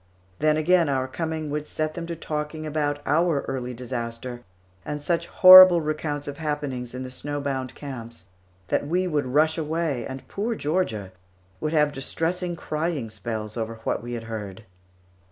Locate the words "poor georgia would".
10.27-11.73